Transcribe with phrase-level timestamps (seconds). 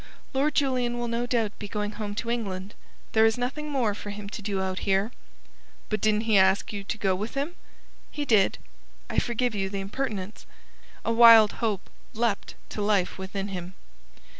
[0.33, 2.73] "Lord Julian will no doubt be going home to England.
[3.11, 5.11] There is nothing more for him to do out here."
[5.89, 7.53] "But didn't he ask you to go with him?"
[8.09, 8.57] "He did.
[9.11, 10.47] I forgive you the impertinence."
[11.05, 13.75] A wild hope leapt to life within him.